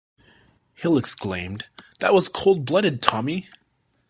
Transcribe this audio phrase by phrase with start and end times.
[0.73, 1.65] Hill exclaimed,
[1.99, 3.47] That was cold-blooded, Tommy!